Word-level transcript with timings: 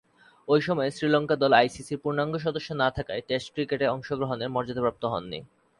ঐ 0.47 0.55
সময়ে 0.61 0.91
শ্রীলঙ্কা 0.91 1.35
দল 1.35 1.51
আইসিসি’র 1.53 2.01
পূর্ণাঙ্গ 2.03 2.33
সদস্য 2.37 2.69
না 2.73 2.87
থাকায় 2.91 3.25
টেস্ট 3.27 3.47
ক্রিকেটে 3.53 3.85
অংশগ্রহণের 3.87 4.53
মর্যাদাপ্রাপ্ত 4.55 5.03
হননি। 5.05 5.39